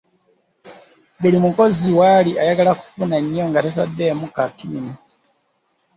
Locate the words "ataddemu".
3.69-4.25